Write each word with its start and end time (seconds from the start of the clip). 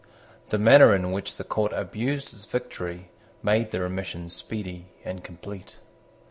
The 0.49 0.57
manner 0.57 0.95
in 0.95 1.11
which 1.11 1.35
the 1.35 1.43
court 1.43 1.73
abused 1.73 2.33
its 2.33 2.45
victory 2.45 3.11
made 3.43 3.69
the 3.69 3.81
remission 3.81 4.31
speedy 4.31 4.87
and 5.05 5.23
complete. 5.23 5.75